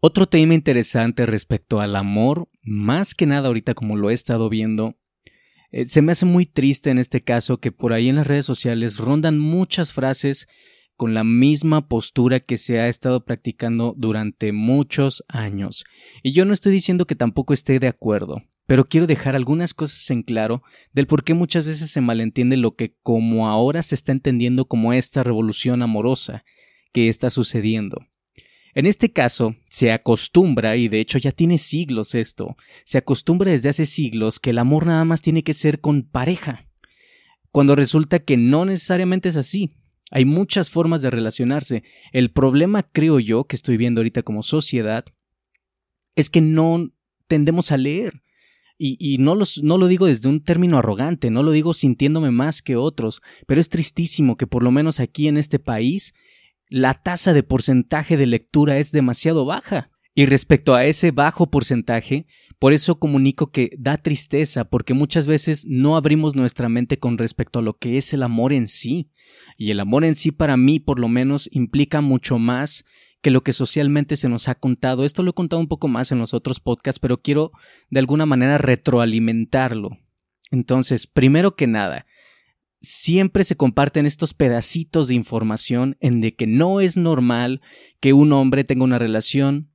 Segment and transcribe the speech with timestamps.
[0.00, 4.96] Otro tema interesante respecto al amor, más que nada ahorita como lo he estado viendo,
[5.72, 8.46] eh, se me hace muy triste en este caso que por ahí en las redes
[8.46, 10.46] sociales rondan muchas frases
[10.94, 15.84] con la misma postura que se ha estado practicando durante muchos años.
[16.22, 20.08] Y yo no estoy diciendo que tampoco esté de acuerdo, pero quiero dejar algunas cosas
[20.10, 20.62] en claro
[20.92, 24.92] del por qué muchas veces se malentiende lo que como ahora se está entendiendo como
[24.92, 26.44] esta revolución amorosa
[26.92, 28.06] que está sucediendo.
[28.74, 33.68] En este caso, se acostumbra, y de hecho ya tiene siglos esto, se acostumbra desde
[33.68, 36.68] hace siglos que el amor nada más tiene que ser con pareja,
[37.50, 39.70] cuando resulta que no necesariamente es así.
[40.10, 41.82] Hay muchas formas de relacionarse.
[42.12, 45.04] El problema, creo yo, que estoy viendo ahorita como sociedad,
[46.16, 46.90] es que no
[47.26, 48.22] tendemos a leer.
[48.80, 52.76] Y, no, no lo digo desde un término arrogante, no lo digo sintiéndome más que
[52.76, 56.14] otros, pero es tristísimo que por lo menos aquí en este país
[56.68, 59.90] la tasa de porcentaje de lectura es demasiado baja.
[60.14, 62.26] Y respecto a ese bajo porcentaje,
[62.58, 67.60] por eso comunico que da tristeza, porque muchas veces no abrimos nuestra mente con respecto
[67.60, 69.12] a lo que es el amor en sí.
[69.56, 72.84] Y el amor en sí para mí, por lo menos, implica mucho más
[73.22, 75.04] que lo que socialmente se nos ha contado.
[75.04, 77.52] Esto lo he contado un poco más en los otros podcasts, pero quiero
[77.90, 79.90] de alguna manera retroalimentarlo.
[80.50, 82.06] Entonces, primero que nada,
[82.80, 87.60] siempre se comparten estos pedacitos de información en de que no es normal
[88.00, 89.70] que un hombre tenga una relación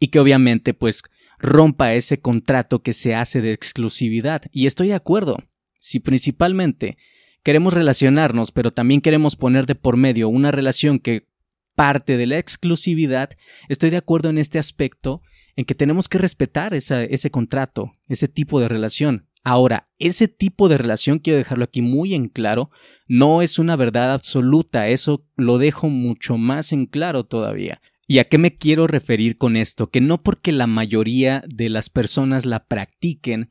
[0.00, 1.02] y que obviamente pues
[1.38, 4.42] rompa ese contrato que se hace de exclusividad.
[4.52, 5.38] Y estoy de acuerdo.
[5.80, 6.96] Si principalmente
[7.42, 11.28] queremos relacionarnos, pero también queremos poner de por medio una relación que
[11.74, 13.30] parte de la exclusividad,
[13.68, 15.22] estoy de acuerdo en este aspecto
[15.54, 19.27] en que tenemos que respetar ese contrato, ese tipo de relación.
[19.48, 22.70] Ahora, ese tipo de relación, quiero dejarlo aquí muy en claro,
[23.06, 27.80] no es una verdad absoluta, eso lo dejo mucho más en claro todavía.
[28.06, 29.90] ¿Y a qué me quiero referir con esto?
[29.90, 33.48] Que no porque la mayoría de las personas la practiquen,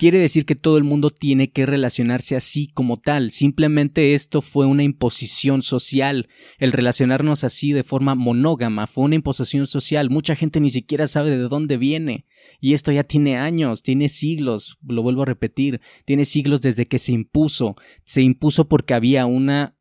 [0.00, 3.30] quiere decir que todo el mundo tiene que relacionarse así como tal.
[3.30, 6.26] Simplemente esto fue una imposición social.
[6.56, 10.08] El relacionarnos así de forma monógama fue una imposición social.
[10.08, 12.24] Mucha gente ni siquiera sabe de dónde viene.
[12.60, 16.98] Y esto ya tiene años, tiene siglos, lo vuelvo a repetir, tiene siglos desde que
[16.98, 17.74] se impuso.
[18.02, 19.76] Se impuso porque había una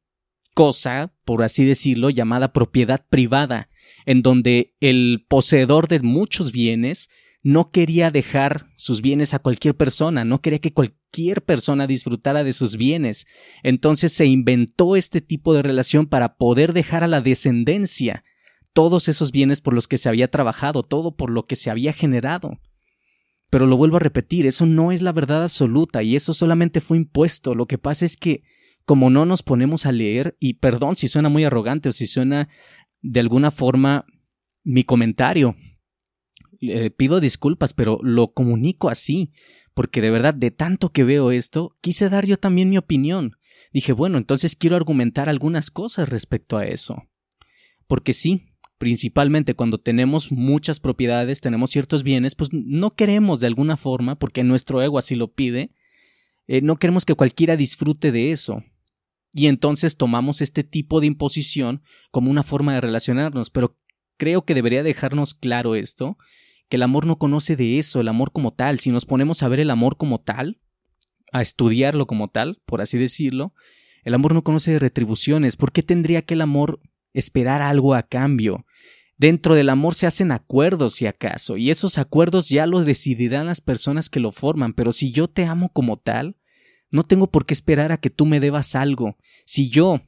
[0.54, 3.70] cosa, por así decirlo, llamada propiedad privada,
[4.06, 7.08] en donde el poseedor de muchos bienes
[7.42, 12.54] no quería dejar sus bienes a cualquier persona, no quería que cualquier persona disfrutara de
[12.54, 13.28] sus bienes.
[13.64, 18.24] Entonces se inventó este tipo de relación para poder dejar a la descendencia
[18.74, 21.94] todos esos bienes por los que se había trabajado, todo por lo que se había
[21.94, 22.60] generado.
[23.50, 26.98] Pero lo vuelvo a repetir, eso no es la verdad absoluta y eso solamente fue
[26.98, 27.56] impuesto.
[27.56, 28.44] Lo que pasa es que
[28.86, 32.50] como no nos ponemos a leer, y perdón si suena muy arrogante o si suena
[33.02, 34.06] de alguna forma
[34.64, 35.56] mi comentario,
[36.98, 39.32] pido disculpas, pero lo comunico así,
[39.74, 43.38] porque de verdad, de tanto que veo esto, quise dar yo también mi opinión.
[43.72, 47.04] Dije, bueno, entonces quiero argumentar algunas cosas respecto a eso.
[47.88, 53.78] Porque sí, principalmente cuando tenemos muchas propiedades, tenemos ciertos bienes, pues no queremos de alguna
[53.78, 55.72] forma, porque nuestro ego así lo pide,
[56.48, 58.64] eh, no queremos que cualquiera disfrute de eso.
[59.34, 63.76] Y entonces tomamos este tipo de imposición como una forma de relacionarnos, pero
[64.18, 66.18] creo que debería dejarnos claro esto,
[66.70, 68.80] que el amor no conoce de eso, el amor como tal.
[68.80, 70.62] Si nos ponemos a ver el amor como tal,
[71.32, 73.54] a estudiarlo como tal, por así decirlo,
[74.04, 75.56] el amor no conoce de retribuciones.
[75.56, 76.80] ¿Por qué tendría que el amor
[77.14, 78.66] esperar algo a cambio?
[79.18, 83.60] Dentro del amor se hacen acuerdos, si acaso, y esos acuerdos ya los decidirán las
[83.60, 86.38] personas que lo forman, pero si yo te amo como tal,
[86.90, 89.18] no tengo por qué esperar a que tú me debas algo.
[89.46, 90.02] Si yo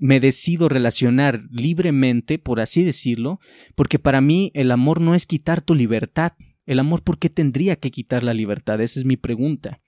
[0.00, 3.40] me decido relacionar libremente, por así decirlo,
[3.74, 6.32] porque para mí el amor no es quitar tu libertad.
[6.66, 8.80] El amor, ¿por qué tendría que quitar la libertad?
[8.80, 9.80] Esa es mi pregunta.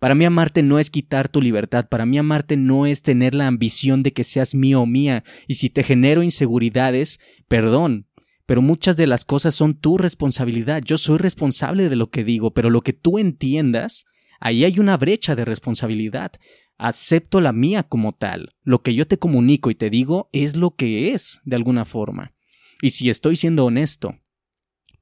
[0.00, 3.46] Para mí amarte no es quitar tu libertad, para mí amarte no es tener la
[3.46, 8.06] ambición de que seas mío o mía, y si te genero inseguridades, perdón,
[8.46, 12.54] pero muchas de las cosas son tu responsabilidad, yo soy responsable de lo que digo,
[12.54, 14.06] pero lo que tú entiendas,
[14.40, 16.32] ahí hay una brecha de responsabilidad
[16.80, 18.50] acepto la mía como tal.
[18.62, 22.34] Lo que yo te comunico y te digo es lo que es, de alguna forma.
[22.82, 24.18] Y si estoy siendo honesto.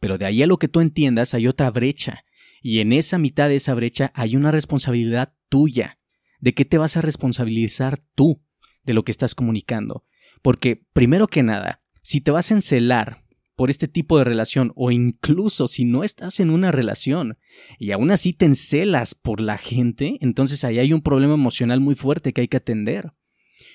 [0.00, 2.24] Pero de ahí a lo que tú entiendas hay otra brecha.
[2.60, 5.98] Y en esa mitad de esa brecha hay una responsabilidad tuya.
[6.40, 8.42] ¿De qué te vas a responsabilizar tú
[8.84, 10.04] de lo que estás comunicando?
[10.42, 13.24] Porque, primero que nada, si te vas a encelar
[13.58, 17.38] por este tipo de relación o incluso si no estás en una relación
[17.76, 21.96] y aún así te encelas por la gente, entonces ahí hay un problema emocional muy
[21.96, 23.14] fuerte que hay que atender.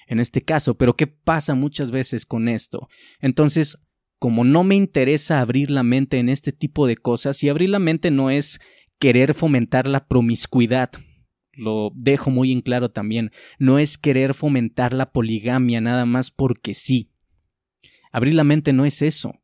[0.07, 2.87] En este caso, pero ¿qué pasa muchas veces con esto?
[3.19, 3.77] Entonces,
[4.19, 7.79] como no me interesa abrir la mente en este tipo de cosas, y abrir la
[7.79, 8.61] mente no es
[8.99, 10.91] querer fomentar la promiscuidad,
[11.51, 16.73] lo dejo muy en claro también, no es querer fomentar la poligamia nada más porque
[16.73, 17.11] sí.
[18.13, 19.42] Abrir la mente no es eso.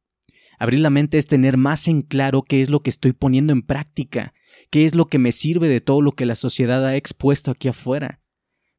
[0.59, 3.61] Abrir la mente es tener más en claro qué es lo que estoy poniendo en
[3.61, 4.33] práctica,
[4.69, 7.69] qué es lo que me sirve de todo lo que la sociedad ha expuesto aquí
[7.69, 8.21] afuera.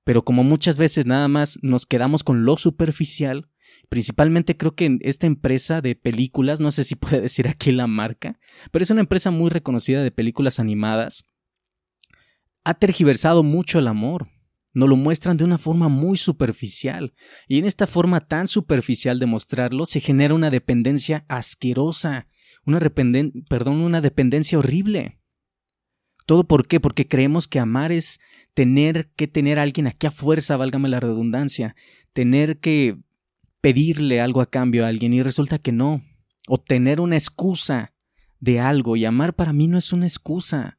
[0.04, 3.48] Pero como muchas veces nada más nos quedamos con lo superficial,
[3.88, 7.86] principalmente creo que en esta empresa de películas, no sé si puede decir aquí la
[7.86, 8.38] marca,
[8.70, 11.26] pero es una empresa muy reconocida de películas animadas,
[12.62, 14.28] ha tergiversado mucho el amor.
[14.72, 17.12] Nos lo muestran de una forma muy superficial,
[17.48, 22.28] y en esta forma tan superficial de mostrarlo se genera una dependencia asquerosa,
[22.64, 22.78] una,
[23.48, 25.18] perdón, una dependencia horrible.
[26.26, 26.78] ¿Todo por qué?
[26.78, 28.20] Porque creemos que amar es
[28.54, 31.74] tener que tener a alguien aquí a fuerza, válgame la redundancia,
[32.12, 32.98] tener que
[33.60, 36.04] pedirle algo a cambio a alguien y resulta que no,
[36.46, 37.92] o tener una excusa
[38.38, 40.78] de algo y amar para mí no es una excusa.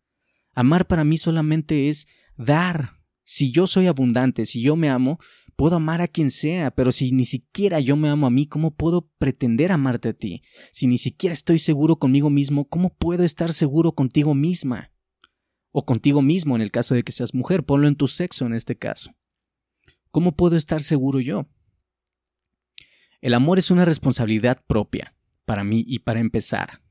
[0.54, 2.08] Amar para mí solamente es
[2.38, 3.01] dar.
[3.32, 5.18] Si yo soy abundante, si yo me amo,
[5.56, 8.76] puedo amar a quien sea, pero si ni siquiera yo me amo a mí, ¿cómo
[8.76, 10.42] puedo pretender amarte a ti?
[10.74, 14.92] Si ni siquiera estoy seguro conmigo mismo, ¿cómo puedo estar seguro contigo misma?
[15.72, 18.54] O contigo mismo en el caso de que seas mujer, ponlo en tu sexo en
[18.54, 19.16] este caso.
[20.12, 21.48] ¿Cómo puedo estar seguro yo?
[23.22, 26.82] El amor es una responsabilidad propia, para mí y para empezar.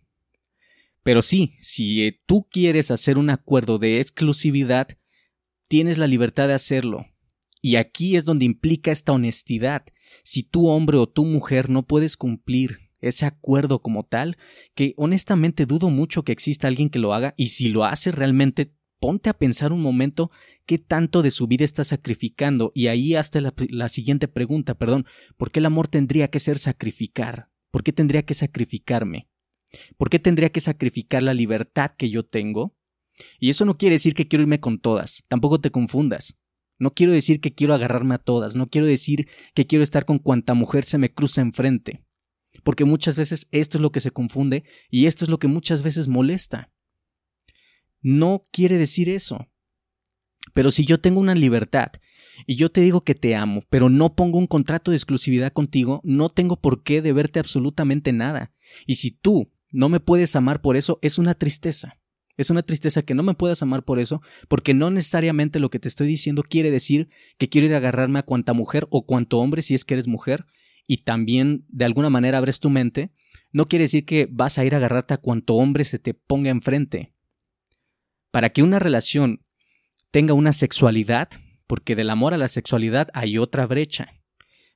[1.02, 4.88] Pero sí, si eh, tú quieres hacer un acuerdo de exclusividad,
[5.70, 7.06] tienes la libertad de hacerlo.
[7.62, 9.84] Y aquí es donde implica esta honestidad.
[10.25, 14.37] Si tú hombre o tu mujer no puedes cumplir ese acuerdo como tal,
[14.75, 18.75] que honestamente dudo mucho que exista alguien que lo haga, y si lo hace realmente,
[18.99, 20.32] ponte a pensar un momento
[20.67, 22.73] qué tanto de su vida está sacrificando.
[22.75, 25.06] Y ahí hasta la, la siguiente pregunta, perdón,
[25.37, 27.49] ¿por qué el amor tendría que ser sacrificar?
[27.70, 29.28] ¿Por qué tendría que sacrificarme?
[29.96, 32.75] ¿Por qué tendría que sacrificar la libertad que yo tengo?
[33.38, 36.37] Y eso no quiere decir que quiero irme con todas, tampoco te confundas.
[36.78, 40.19] No quiero decir que quiero agarrarme a todas, no quiero decir que quiero estar con
[40.19, 42.05] cuanta mujer se me cruza enfrente.
[42.64, 45.82] Porque muchas veces esto es lo que se confunde y esto es lo que muchas
[45.82, 46.72] veces molesta.
[48.00, 49.46] No quiere decir eso.
[50.55, 51.93] Pero si yo tengo una libertad
[52.46, 56.00] y yo te digo que te amo, pero no pongo un contrato de exclusividad contigo,
[56.02, 58.52] no tengo por qué deberte absolutamente nada.
[58.87, 62.00] Y si tú no me puedes amar por eso, es una tristeza.
[62.37, 65.79] Es una tristeza que no me puedas amar por eso, porque no necesariamente lo que
[65.79, 69.38] te estoy diciendo quiere decir que quiero ir a agarrarme a cuanta mujer o cuanto
[69.38, 70.47] hombre si es que eres mujer,
[70.87, 73.12] y también de alguna manera abres tu mente,
[73.53, 76.50] no quiere decir que vas a ir a agarrarte a cuanto hombre se te ponga
[76.50, 77.15] enfrente.
[78.31, 79.44] Para que una relación
[80.11, 81.29] tenga una sexualidad,
[81.67, 84.09] porque del amor a la sexualidad hay otra brecha.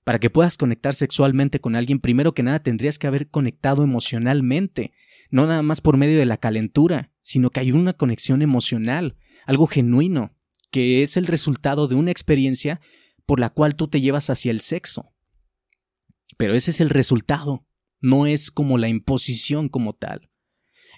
[0.05, 4.93] Para que puedas conectar sexualmente con alguien, primero que nada tendrías que haber conectado emocionalmente,
[5.31, 9.17] no nada más por medio de la calentura, sino que hay una conexión emocional,
[9.47, 10.37] algo genuino,
[10.71, 12.81] que es el resultado de una experiencia
[13.27, 15.13] por la cual tú te llevas hacia el sexo.
[16.37, 17.67] Pero ese es el resultado,
[18.01, 20.31] no es como la imposición como tal.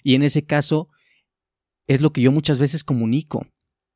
[0.03, 0.87] Y en ese caso,
[1.87, 3.47] es lo que yo muchas veces comunico.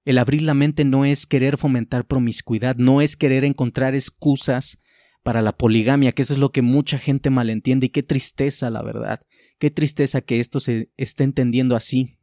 [0.06, 4.80] El abrir la mente no es querer fomentar promiscuidad, no es querer encontrar excusas
[5.24, 8.82] para la poligamia, que eso es lo que mucha gente malentiende y qué tristeza, la
[8.82, 9.20] verdad,
[9.60, 12.18] qué tristeza que esto se esté entendiendo así.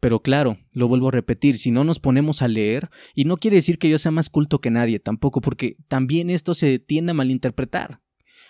[0.00, 3.56] Pero claro, lo vuelvo a repetir, si no nos ponemos a leer, y no quiere
[3.56, 7.14] decir que yo sea más culto que nadie tampoco, porque también esto se tiende a
[7.14, 8.00] malinterpretar.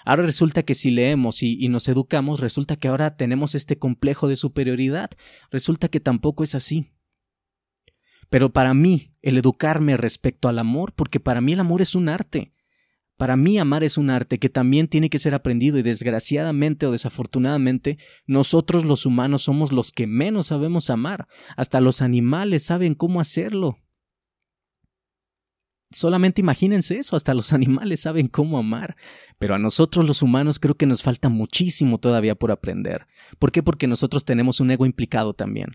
[0.05, 4.29] Ahora resulta que si leemos y, y, nos educamos, resulta que ahora tenemos este complejo
[4.29, 5.11] de superioridad.
[5.51, 6.93] Resulta que tampoco es así.
[8.31, 12.09] Pero para mí, el educarme respecto al amor, porque para mí el amor es un
[12.09, 12.53] arte,
[13.19, 16.93] para mí amar es un arte que también tiene que ser aprendido y desgraciadamente o
[16.93, 21.27] desafortunadamente nosotros los humanos somos los que menos sabemos amar.
[21.57, 23.77] Hasta los animales saben cómo hacerlo.
[25.91, 28.97] Solamente imagínense eso, hasta los animales saben cómo amar,
[29.41, 33.09] pero a nosotros los humanos creo que nos falta muchísimo todavía por aprender.
[33.41, 33.65] ¿Por qué?
[33.65, 35.73] Porque nosotros tenemos un ego implicado también.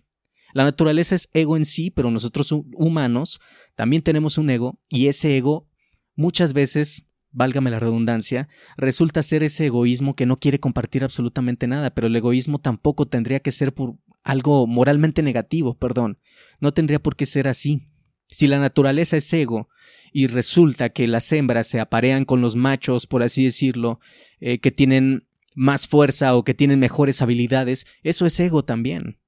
[0.53, 3.41] La naturaleza es ego en sí, pero nosotros humanos
[3.75, 5.67] también tenemos un ego y ese ego
[6.15, 8.47] muchas veces válgame la redundancia,
[8.77, 13.41] resulta ser ese egoísmo que no quiere compartir absolutamente nada, pero el egoísmo tampoco tendría
[13.41, 16.17] que ser por algo moralmente negativo, perdón,
[16.61, 17.89] no tendría por qué ser así.
[18.27, 19.67] Si la naturaleza es ego
[20.11, 23.99] y resulta que las hembras se aparean con los machos, por así decirlo,
[24.39, 29.19] eh, que tienen más fuerza o que tienen mejores habilidades, eso es ego también.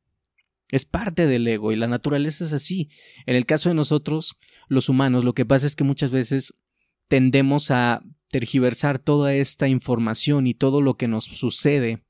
[0.70, 2.90] Es parte del ego y la naturaleza es así.
[3.26, 4.36] En el caso de nosotros,
[4.68, 6.56] los humanos, lo que pasa es que muchas veces
[7.08, 12.06] tendemos a tergiversar toda esta información y todo lo que nos sucede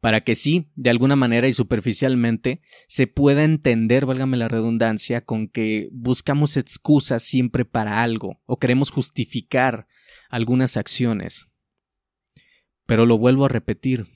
[0.00, 5.48] para que sí, de alguna manera y superficialmente, se pueda entender, válgame la redundancia, con
[5.48, 9.86] que buscamos excusas siempre para algo o queremos justificar
[10.30, 11.48] algunas acciones.
[12.86, 14.06] Pero lo vuelvo a repetir,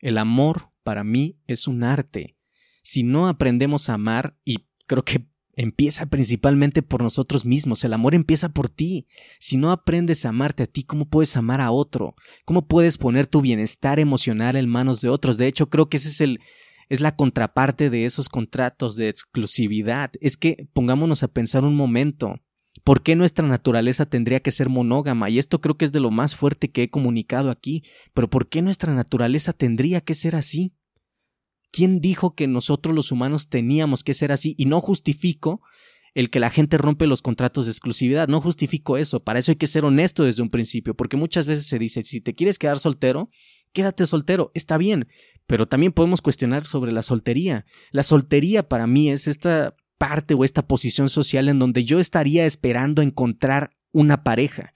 [0.00, 2.36] el amor para mí es un arte.
[2.82, 5.27] Si no aprendemos a amar, y creo que
[5.58, 7.82] empieza principalmente por nosotros mismos.
[7.82, 9.08] El amor empieza por ti.
[9.40, 12.14] Si no aprendes a amarte a ti, ¿cómo puedes amar a otro?
[12.44, 15.36] ¿Cómo puedes poner tu bienestar emocional en manos de otros?
[15.36, 16.40] De hecho, creo que ese es el
[16.88, 20.12] es la contraparte de esos contratos de exclusividad.
[20.20, 22.40] Es que pongámonos a pensar un momento.
[22.84, 25.28] ¿Por qué nuestra naturaleza tendría que ser monógama?
[25.28, 27.82] Y esto creo que es de lo más fuerte que he comunicado aquí.
[28.14, 30.72] Pero ¿por qué nuestra naturaleza tendría que ser así?
[31.70, 34.54] ¿Quién dijo que nosotros los humanos teníamos que ser así?
[34.58, 35.60] Y no justifico
[36.14, 39.56] el que la gente rompe los contratos de exclusividad, no justifico eso, para eso hay
[39.56, 42.78] que ser honesto desde un principio, porque muchas veces se dice, si te quieres quedar
[42.78, 43.30] soltero,
[43.72, 45.06] quédate soltero, está bien,
[45.46, 47.66] pero también podemos cuestionar sobre la soltería.
[47.92, 52.46] La soltería para mí es esta parte o esta posición social en donde yo estaría
[52.46, 54.72] esperando encontrar una pareja,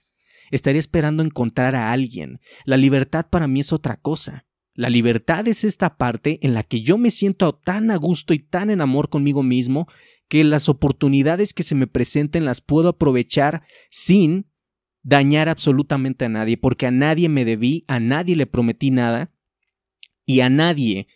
[0.51, 2.39] estaría esperando encontrar a alguien.
[2.65, 4.45] La libertad para mí es otra cosa.
[4.75, 8.39] La libertad es esta parte en la que yo me siento tan a gusto y
[8.39, 9.87] tan en amor conmigo mismo
[10.27, 14.47] que las oportunidades que se me presenten las puedo aprovechar sin
[15.03, 19.31] dañar absolutamente a nadie, porque a nadie me debí, a nadie le prometí nada
[20.25, 21.07] y a nadie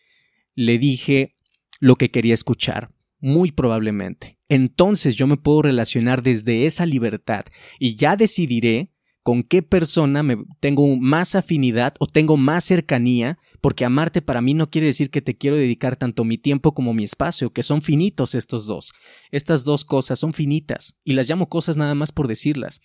[0.53, 1.35] le dije
[1.79, 4.37] lo que quería escuchar, muy probablemente.
[4.49, 7.45] Entonces yo me puedo relacionar desde esa libertad
[7.79, 8.91] y ya decidiré
[9.23, 14.53] con qué persona me tengo más afinidad o tengo más cercanía porque amarte para mí
[14.53, 17.81] no quiere decir que te quiero dedicar tanto mi tiempo como mi espacio, que son
[17.81, 18.93] finitos estos dos.
[19.31, 22.81] Estas dos cosas son finitas, y las llamo cosas nada más por decirlas.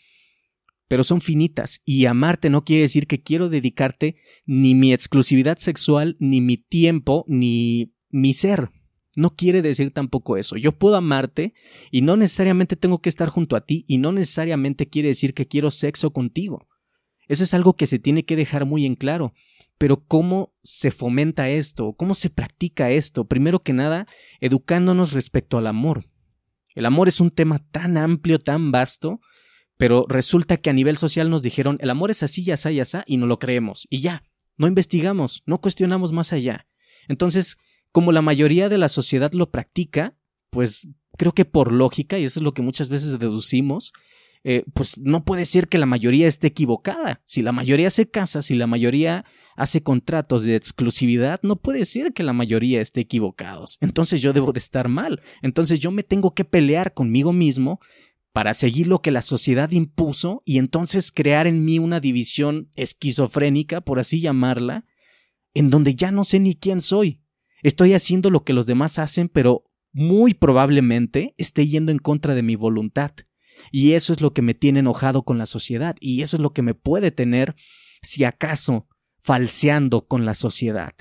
[0.89, 6.17] Pero son finitas, y amarte no quiere decir que quiero dedicarte ni mi exclusividad sexual,
[6.19, 8.71] ni mi tiempo, ni mi ser.
[9.15, 10.57] No quiere decir tampoco eso.
[10.57, 11.53] Yo puedo amarte
[11.91, 15.47] y no necesariamente tengo que estar junto a ti y no necesariamente quiere decir que
[15.47, 16.67] quiero sexo contigo.
[17.29, 19.35] Eso es algo que se tiene que dejar muy en claro.
[19.83, 21.95] Pero ¿cómo se fomenta esto?
[21.95, 23.25] ¿Cómo se practica esto?
[23.25, 24.07] Primero que nada,
[24.39, 26.05] educándonos respecto al amor.
[26.77, 29.19] El amor es un tema tan amplio, tan vasto,
[29.77, 32.85] pero resulta que a nivel social nos dijeron el amor es así, ya así, ya
[33.09, 33.89] y no lo creemos.
[33.91, 34.23] Y ya,
[34.57, 36.69] no investigamos, no cuestionamos más allá.
[37.09, 37.57] Entonces,
[37.91, 40.17] como la mayoría de la sociedad lo practica,
[40.51, 43.93] pues creo que por lógica, y eso es lo que muchas veces deducimos,
[44.45, 47.23] eh, pues no puede ser que la mayoría esté equivocada.
[47.25, 49.25] Si la mayoría se casa, si la mayoría
[49.57, 53.79] hace contratos de exclusividad, no puede ser que la mayoría esté equivocados.
[53.81, 55.23] Entonces yo debo de estar mal.
[55.43, 57.79] Entonces yo me tengo que pelear conmigo mismo
[58.33, 63.83] para seguir lo que la sociedad impuso y entonces crear en mí una división esquizofrénica,
[63.83, 64.87] por así llamarla,
[65.55, 67.23] en donde ya no sé ni quién soy.
[67.63, 72.43] Estoy haciendo lo que los demás hacen, pero muy probablemente esté yendo en contra de
[72.43, 73.13] mi voluntad.
[73.71, 76.53] Y eso es lo que me tiene enojado con la sociedad y eso es lo
[76.53, 77.55] que me puede tener,
[78.03, 78.89] si acaso,
[79.19, 80.95] falseando con la sociedad.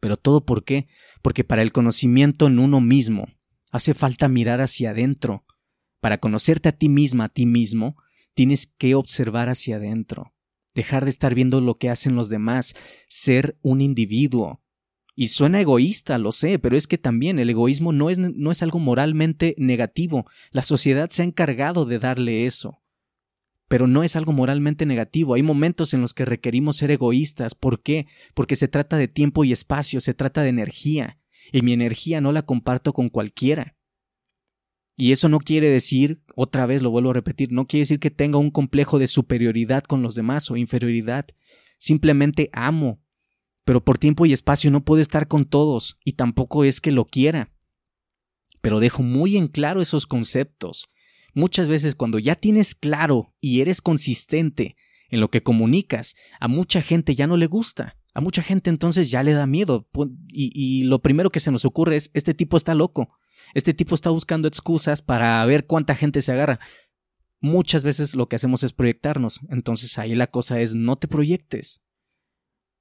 [0.00, 0.88] Pero todo por qué?
[1.22, 3.26] Porque para el conocimiento en uno mismo
[3.70, 5.44] hace falta mirar hacia adentro.
[6.00, 7.96] Para conocerte a ti misma, a ti mismo,
[8.34, 10.34] tienes que observar hacia adentro,
[10.74, 12.74] dejar de estar viendo lo que hacen los demás,
[13.08, 14.62] ser un individuo,
[15.18, 18.62] y suena egoísta, lo sé, pero es que también el egoísmo no es, no es
[18.62, 20.26] algo moralmente negativo.
[20.50, 22.82] La sociedad se ha encargado de darle eso.
[23.66, 25.32] Pero no es algo moralmente negativo.
[25.32, 27.54] Hay momentos en los que requerimos ser egoístas.
[27.54, 28.06] ¿Por qué?
[28.34, 31.18] Porque se trata de tiempo y espacio, se trata de energía.
[31.50, 33.74] Y mi energía no la comparto con cualquiera.
[34.96, 38.10] Y eso no quiere decir, otra vez lo vuelvo a repetir, no quiere decir que
[38.10, 41.26] tenga un complejo de superioridad con los demás o inferioridad.
[41.78, 43.00] Simplemente amo
[43.66, 47.04] pero por tiempo y espacio no puedo estar con todos, y tampoco es que lo
[47.04, 47.52] quiera.
[48.60, 50.88] Pero dejo muy en claro esos conceptos.
[51.34, 54.76] Muchas veces cuando ya tienes claro y eres consistente
[55.10, 57.96] en lo que comunicas, a mucha gente ya no le gusta.
[58.14, 59.88] A mucha gente entonces ya le da miedo.
[60.28, 63.08] Y, y lo primero que se nos ocurre es, este tipo está loco.
[63.52, 66.60] Este tipo está buscando excusas para ver cuánta gente se agarra.
[67.40, 69.40] Muchas veces lo que hacemos es proyectarnos.
[69.50, 71.82] Entonces ahí la cosa es no te proyectes.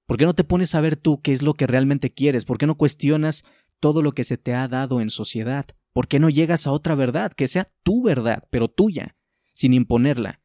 [0.05, 2.45] ¿Por qué no te pones a ver tú qué es lo que realmente quieres?
[2.45, 3.43] ¿Por qué no cuestionas
[3.79, 5.65] todo lo que se te ha dado en sociedad?
[5.93, 10.41] ¿Por qué no llegas a otra verdad, que sea tu verdad, pero tuya, sin imponerla?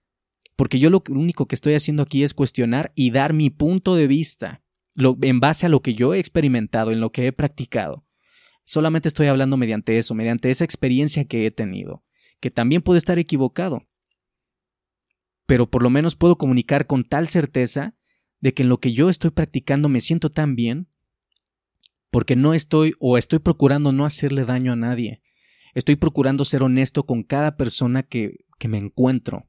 [0.56, 4.06] Porque yo lo único que estoy haciendo aquí es cuestionar y dar mi punto de
[4.06, 4.62] vista,
[4.96, 8.06] en base a lo que yo he experimentado, en lo que he practicado.
[8.64, 12.04] Solamente estoy hablando mediante eso, mediante esa experiencia que he tenido,
[12.40, 13.86] que también puede estar equivocado.
[15.46, 17.96] Pero por lo menos puedo comunicar con tal certeza
[18.40, 20.88] de que en lo que yo estoy practicando me siento tan bien
[22.10, 25.22] porque no estoy o estoy procurando no hacerle daño a nadie.
[25.74, 29.48] Estoy procurando ser honesto con cada persona que, que me encuentro.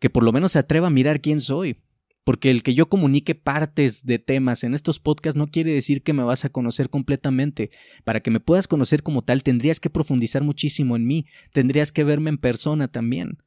[0.00, 1.80] Que por lo menos se atreva a mirar quién soy.
[2.24, 6.12] Porque el que yo comunique partes de temas en estos podcasts no quiere decir que
[6.12, 7.70] me vas a conocer completamente.
[8.04, 12.04] Para que me puedas conocer como tal, tendrías que profundizar muchísimo en mí, tendrías que
[12.04, 13.38] verme en persona también.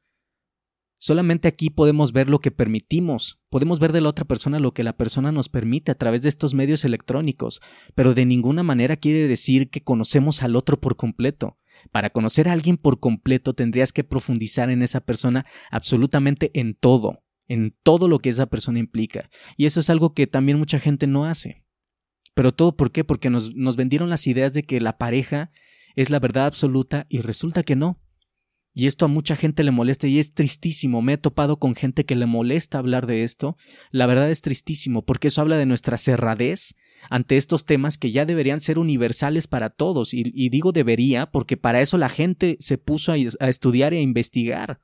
[1.04, 4.84] Solamente aquí podemos ver lo que permitimos, podemos ver de la otra persona lo que
[4.84, 7.60] la persona nos permite a través de estos medios electrónicos,
[7.96, 11.58] pero de ninguna manera quiere decir que conocemos al otro por completo.
[11.92, 17.24] Para conocer a alguien por completo tendrías que profundizar en esa persona absolutamente en todo,
[17.48, 19.28] en todo lo que esa persona implica.
[19.58, 21.66] Y eso es algo que también mucha gente no hace.
[22.36, 23.04] Pero todo por qué?
[23.04, 25.50] Porque nos, nos vendieron las ideas de que la pareja
[25.96, 27.98] es la verdad absoluta y resulta que no.
[28.74, 31.02] Y esto a mucha gente le molesta y es tristísimo.
[31.02, 33.58] Me he topado con gente que le molesta hablar de esto.
[33.92, 36.76] La verdad es tristísimo porque eso habla de nuestra cerradez
[37.10, 40.14] ante estos temas que ya deberían ser universales para todos.
[40.14, 44.02] Y, digo debería porque para eso la gente se puso a, a estudiar e a
[44.02, 44.80] investigar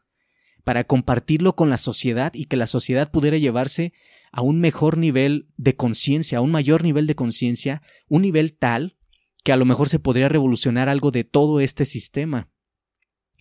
[0.65, 3.93] para compartirlo con la sociedad y que la sociedad pudiera llevarse
[4.33, 8.97] a un mejor nivel de conciencia, a un mayor nivel de conciencia, un nivel tal
[9.45, 12.49] que a lo mejor se podría revolucionar algo de todo este sistema.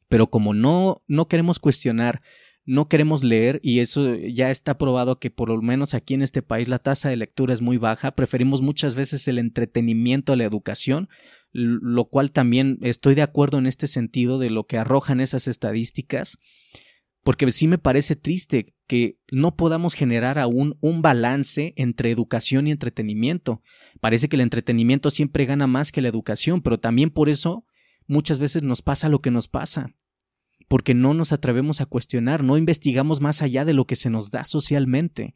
[0.08, 2.22] Pero como no, no queremos cuestionar,
[2.64, 6.42] no queremos leer, y eso ya está probado que por lo menos aquí en este
[6.42, 10.44] país la tasa de lectura es muy baja, preferimos muchas veces el entretenimiento a la
[10.44, 11.08] educación,
[11.52, 16.38] lo cual también estoy de acuerdo en este sentido de lo que arrojan esas estadísticas
[17.26, 22.70] porque sí me parece triste que no podamos generar aún un balance entre educación y
[22.70, 23.62] entretenimiento.
[24.00, 27.65] Parece que el entretenimiento siempre gana más que la educación, pero también por eso
[28.06, 29.94] muchas veces nos pasa lo que nos pasa,
[30.68, 34.30] porque no nos atrevemos a cuestionar, no investigamos más allá de lo que se nos
[34.30, 35.34] da socialmente,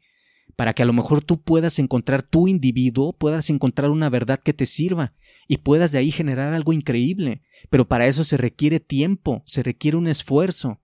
[0.55, 4.53] para que a lo mejor tú puedas encontrar tu individuo, puedas encontrar una verdad que
[4.53, 5.13] te sirva
[5.47, 9.97] y puedas de ahí generar algo increíble, pero para eso se requiere tiempo, se requiere
[9.97, 10.81] un esfuerzo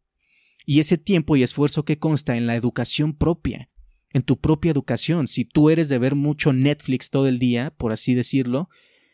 [0.65, 3.69] y ese tiempo y esfuerzo que consta en la educación propia,
[4.11, 5.27] en tu propia educación.
[5.27, 8.69] Si tú eres de ver mucho Netflix todo el día, por así decirlo,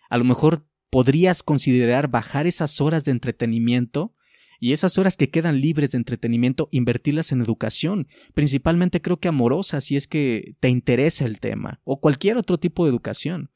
[0.09, 4.13] a lo mejor podrías considerar bajar esas horas de entretenimiento
[4.60, 9.82] y esas horas que quedan libres de entretenimiento, invertirlas en educación, principalmente creo que amorosa,
[9.82, 13.49] si es que te interesa el tema, o cualquier otro tipo de educación,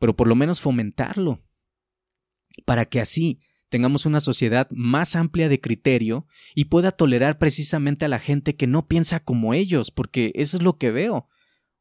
[0.00, 1.44] pero por lo menos fomentarlo,
[2.64, 8.08] para que así tengamos una sociedad más amplia de criterio y pueda tolerar precisamente a
[8.08, 11.28] la gente que no piensa como ellos, porque eso es lo que veo.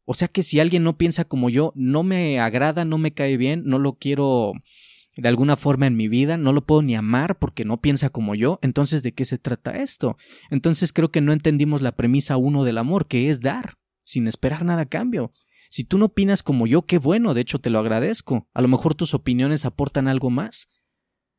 [0.06, 3.38] O sea que si alguien no piensa como yo, no me agrada, no me cae
[3.38, 4.54] bien, no lo quiero
[5.16, 8.34] de alguna forma en mi vida, no lo puedo ni amar porque no piensa como
[8.36, 10.18] yo, entonces ¿de qué se trata esto?
[10.50, 14.66] Entonces creo que no entendimos la premisa uno del amor, que es dar, sin esperar
[14.66, 15.32] nada a cambio.
[15.70, 18.48] Si tú no opinas como yo, qué bueno, de hecho te lo agradezco.
[18.54, 20.70] A lo mejor tus opiniones aportan algo más.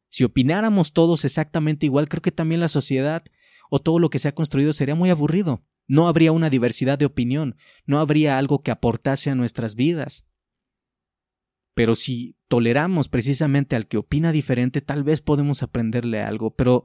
[0.09, 3.22] Si opináramos todos exactamente igual, creo que también la sociedad
[3.70, 5.64] o todo lo que se ha construido sería muy aburrido.
[5.87, 10.27] No habría una diversidad de opinión, no habría algo que aportase a nuestras vidas.
[11.75, 16.85] Pero si toleramos precisamente al que opina diferente, tal vez podemos aprenderle algo, pero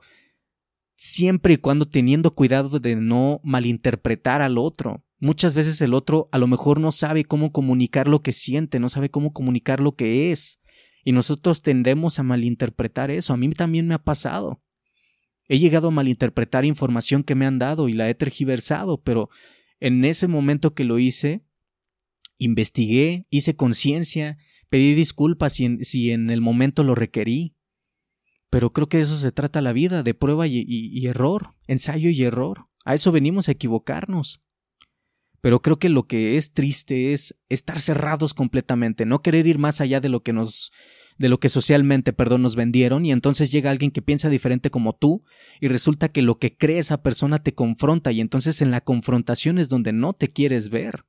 [0.96, 5.06] siempre y cuando teniendo cuidado de no malinterpretar al otro.
[5.20, 8.90] Muchas veces el otro a lo mejor no sabe cómo comunicar lo que siente, no
[8.90, 10.60] sabe cómo comunicar lo que es.
[11.04, 13.34] Y nosotros tendemos a malinterpretar eso.
[13.34, 14.62] A mí también me ha pasado.
[15.50, 19.30] He llegado a malinterpretar información que me han dado y la he tergiversado, pero
[19.80, 21.44] en ese momento que lo hice,
[22.38, 24.38] investigué, hice conciencia,
[24.70, 27.56] pedí disculpas si en, si en, el momento lo requerí.
[28.52, 32.12] Pero creo que de eso se trata la vida, de prueba y, y error, ensayo
[32.12, 32.68] y error.
[32.86, 34.44] A eso venimos a equivocarnos.
[35.42, 39.82] Pero creo que lo que es triste es estar cerrados completamente, no querer ir más
[39.82, 40.72] allá de lo que nos
[41.18, 44.94] de lo que socialmente, perdón, nos vendieron y entonces llega alguien que piensa diferente como
[44.94, 45.22] tú
[45.60, 49.60] y resulta que lo que cree esa persona te confronta y entonces en la confrontación
[49.60, 51.04] es donde no te quieres ver.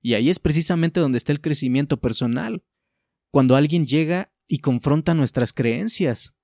[0.00, 2.64] Y ahí es precisamente donde está el crecimiento personal.
[3.30, 6.34] Cuando alguien llega y confronta nuestras creencias.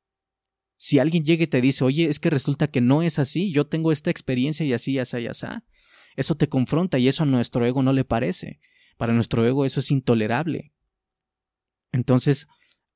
[0.77, 3.67] Si alguien llega y te dice, oye, es que resulta que no es así, yo
[3.67, 5.47] tengo esta experiencia y así, así, así,
[6.17, 8.61] eso te confronta y eso a nuestro ego no le parece.
[8.97, 10.73] Para nuestro ego eso es intolerable.
[11.93, 12.49] Entonces,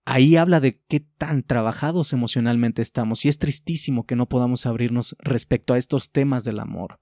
[0.05, 5.17] ahí habla de qué tan trabajados emocionalmente estamos y es tristísimo que no podamos abrirnos
[5.19, 7.01] respecto a estos temas del amor.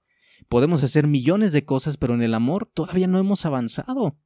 [0.49, 4.19] Podemos hacer millones de cosas, pero en el amor todavía no hemos avanzado.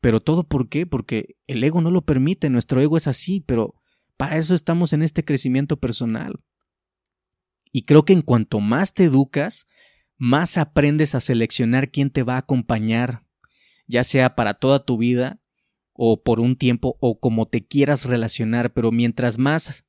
[0.00, 0.86] Pero todo por qué?
[0.86, 3.74] Porque el ego no lo permite, nuestro ego es así, pero
[4.16, 6.44] para eso estamos en este crecimiento personal.
[7.72, 9.66] Y creo que en cuanto más te educas,
[10.18, 13.24] más aprendes a seleccionar quién te va a acompañar,
[13.86, 15.40] ya sea para toda tu vida
[15.92, 19.86] o por un tiempo o como te quieras relacionar, pero mientras más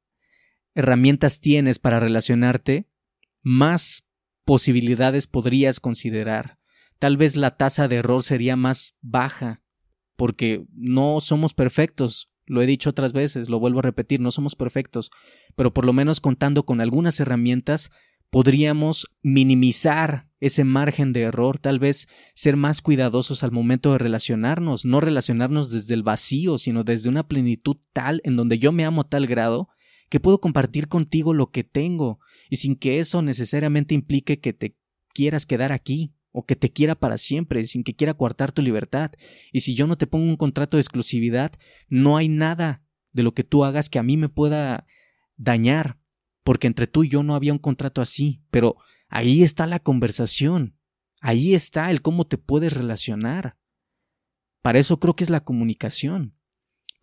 [0.75, 2.87] herramientas tienes para relacionarte,
[3.41, 4.09] más
[4.45, 6.59] posibilidades podrías considerar.
[6.99, 9.61] Tal vez la tasa de error sería más baja,
[10.15, 14.55] porque no somos perfectos, lo he dicho otras veces, lo vuelvo a repetir, no somos
[14.55, 15.11] perfectos,
[15.55, 17.91] pero por lo menos contando con algunas herramientas
[18.29, 24.85] podríamos minimizar ese margen de error, tal vez ser más cuidadosos al momento de relacionarnos,
[24.85, 29.01] no relacionarnos desde el vacío, sino desde una plenitud tal en donde yo me amo
[29.01, 29.69] a tal grado
[30.09, 34.75] que puedo compartir contigo lo que tengo, y sin que eso necesariamente implique que te
[35.13, 39.11] quieras quedar aquí, o que te quiera para siempre, sin que quiera coartar tu libertad.
[39.51, 41.51] Y si yo no te pongo un contrato de exclusividad,
[41.89, 44.85] no hay nada de lo que tú hagas que a mí me pueda
[45.37, 45.98] dañar,
[46.49, 48.75] porque entre tú y yo no había un contrato así, pero
[49.07, 50.79] ahí está la conversación,
[51.21, 53.55] ahí está el cómo te puedes relacionar.
[54.63, 56.35] Para eso creo que es la comunicación.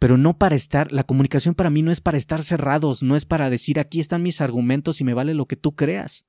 [0.00, 3.24] Pero no para estar, la comunicación para mí no es para estar cerrados, no es
[3.24, 6.26] para decir aquí están mis argumentos y me vale lo que tú creas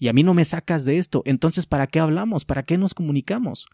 [0.00, 2.44] y a mí no me sacas de esto, entonces ¿para qué hablamos?
[2.44, 3.68] ¿Para qué nos comunicamos?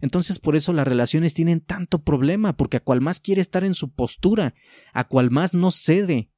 [0.00, 3.74] Entonces por eso las relaciones tienen tanto problema, porque a cual más quiere estar en
[3.74, 4.54] su postura,
[4.94, 6.30] a cual más no cede.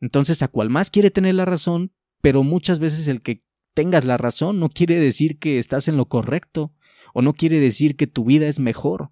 [0.00, 4.16] Entonces a cual más quiere tener la razón, pero muchas veces el que tengas la
[4.16, 6.74] razón no quiere decir que estás en lo correcto,
[7.14, 9.10] o no quiere decir que tu vida es mejor.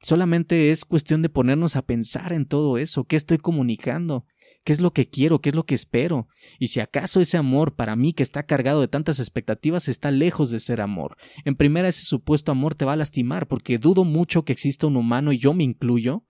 [0.00, 4.26] Solamente es cuestión de ponernos a pensar en todo eso, qué estoy comunicando,
[4.62, 7.74] qué es lo que quiero, qué es lo que espero, y si acaso ese amor
[7.74, 11.16] para mí que está cargado de tantas expectativas está lejos de ser amor.
[11.44, 14.96] En primera ese supuesto amor te va a lastimar, porque dudo mucho que exista un
[14.96, 16.24] humano, y yo me incluyo,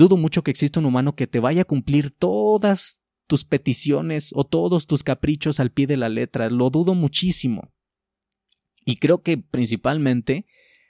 [0.00, 4.44] dudo mucho que exista un humano que te vaya a cumplir todas tus peticiones o
[4.44, 7.70] todos tus caprichos al pie de la letra, lo dudo muchísimo.
[8.86, 10.46] Y creo que principalmente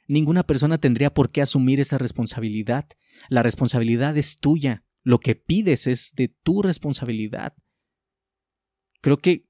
[0.07, 2.87] ninguna persona tendría por qué asumir esa responsabilidad.
[3.29, 4.85] La responsabilidad es tuya.
[5.03, 7.55] Lo que pides es de tu responsabilidad.
[9.01, 9.49] Creo que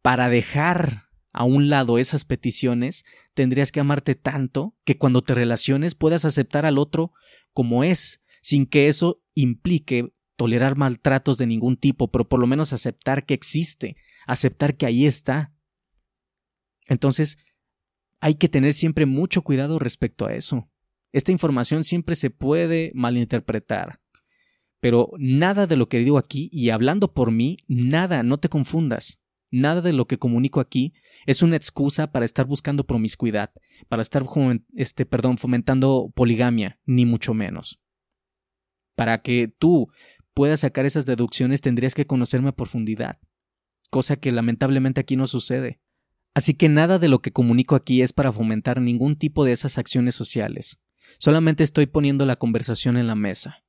[0.00, 5.96] para dejar a un lado esas peticiones, tendrías que amarte tanto que cuando te relaciones
[5.96, 7.10] puedas aceptar al otro
[7.52, 12.72] como es, sin que eso implique tolerar maltratos de ningún tipo, pero por lo menos
[12.72, 15.54] aceptar que existe, aceptar que ahí está.
[16.88, 17.38] Entonces,
[18.20, 20.68] hay que tener siempre mucho cuidado respecto a eso.
[21.12, 24.00] Esta información siempre se puede malinterpretar.
[24.80, 29.22] Pero nada de lo que digo aquí, y hablando por mí, nada, no te confundas.
[29.50, 30.94] Nada de lo que comunico aquí
[31.26, 33.52] es una excusa para estar buscando promiscuidad,
[33.88, 34.24] para estar
[34.74, 37.81] este, perdón, fomentando poligamia, ni mucho menos.
[38.94, 39.88] Para que tú
[40.34, 43.18] puedas sacar esas deducciones tendrías que conocerme a profundidad,
[43.90, 45.80] cosa que lamentablemente aquí no sucede.
[46.34, 49.76] Así que nada de lo que comunico aquí es para fomentar ningún tipo de esas
[49.78, 50.80] acciones sociales.
[51.18, 53.64] Solamente estoy poniendo la conversación en la mesa.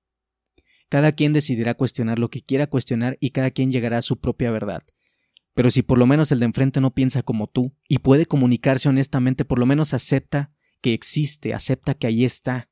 [0.90, 4.52] Cada quien decidirá cuestionar lo que quiera cuestionar y cada quien llegará a su propia
[4.52, 4.84] verdad.
[5.54, 8.90] Pero si por lo menos el de enfrente no piensa como tú y puede comunicarse
[8.90, 12.70] honestamente, por lo menos acepta que existe, acepta que ahí está.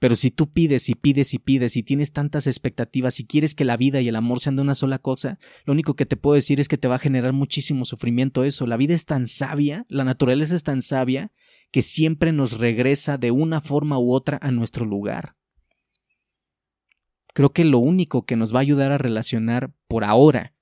[0.00, 3.66] Pero si tú pides y pides y pides y tienes tantas expectativas y quieres que
[3.66, 6.36] la vida y el amor sean de una sola cosa, lo único que te puedo
[6.36, 8.66] decir es que te va a generar muchísimo sufrimiento eso.
[8.66, 11.32] La vida es tan sabia, la naturaleza es tan sabia,
[11.70, 15.34] que siempre nos regresa de una forma u otra a nuestro lugar.
[17.34, 20.54] Creo que lo único que nos va a ayudar a relacionar por ahora,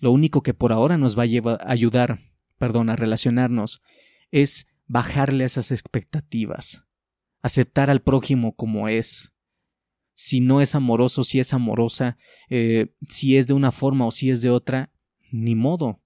[0.00, 2.18] lo único que por ahora nos va a ayudar,
[2.56, 3.82] perdón, a relacionarnos,
[4.30, 6.85] es bajarle esas expectativas,
[7.42, 9.32] aceptar al prójimo como es.
[10.14, 12.16] Si no es amoroso, si es amorosa,
[12.48, 14.92] eh, si es de una forma o si es de otra,
[15.30, 16.00] ni modo.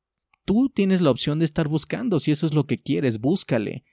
[0.44, 3.84] Tú tienes la opción de estar buscando, si eso es lo que quieres, búscale.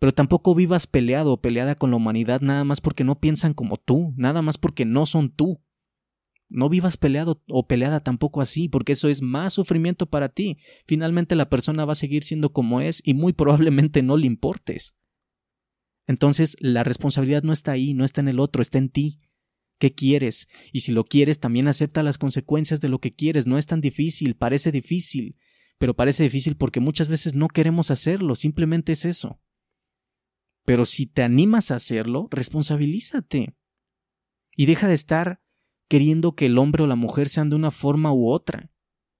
[0.00, 3.76] Pero tampoco vivas peleado o peleada con la humanidad nada más porque no piensan como
[3.76, 5.62] tú, nada más porque no son tú.
[6.48, 10.56] No vivas peleado o peleada tampoco así, porque eso es más sufrimiento para ti.
[10.86, 14.96] Finalmente la persona va a seguir siendo como es y muy probablemente no le importes.
[16.10, 19.20] Entonces la responsabilidad no está ahí, no está en el otro, está en ti.
[19.78, 20.48] ¿Qué quieres?
[20.72, 23.46] Y si lo quieres, también acepta las consecuencias de lo que quieres.
[23.46, 25.36] No es tan difícil, parece difícil,
[25.78, 29.40] pero parece difícil porque muchas veces no queremos hacerlo, simplemente es eso.
[30.64, 33.54] Pero si te animas a hacerlo, responsabilízate.
[34.56, 35.40] Y deja de estar
[35.88, 38.72] queriendo que el hombre o la mujer sean de una forma u otra.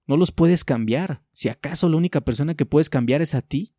[0.09, 1.22] No los puedes cambiar.
[1.33, 3.76] Si acaso la única persona que puedes cambiar es a ti,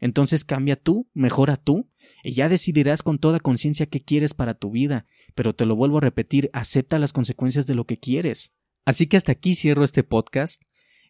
[0.00, 1.88] entonces cambia tú, mejora tú,
[2.22, 5.98] y ya decidirás con toda conciencia qué quieres para tu vida, pero te lo vuelvo
[5.98, 8.54] a repetir, acepta las consecuencias de lo que quieres.
[8.84, 10.62] Así que hasta aquí cierro este podcast,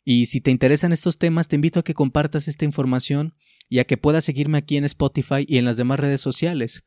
[0.05, 3.35] y si te interesan estos temas, te invito a que compartas esta información
[3.69, 6.85] y a que puedas seguirme aquí en Spotify y en las demás redes sociales.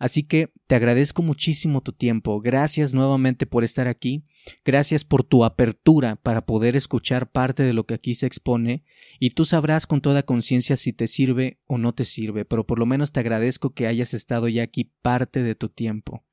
[0.00, 2.40] Así que te agradezco muchísimo tu tiempo.
[2.40, 4.24] Gracias nuevamente por estar aquí.
[4.64, 8.82] Gracias por tu apertura para poder escuchar parte de lo que aquí se expone
[9.18, 12.78] y tú sabrás con toda conciencia si te sirve o no te sirve, pero por
[12.78, 16.24] lo menos te agradezco que hayas estado ya aquí parte de tu tiempo.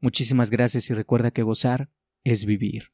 [0.00, 1.90] Muchísimas gracias y recuerda que gozar
[2.24, 2.92] es vivir.